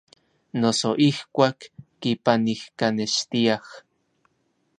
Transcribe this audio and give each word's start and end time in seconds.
Noso 0.61 0.89
ijkuak 1.09 1.59
kipanijkanextiaj. 2.01 3.65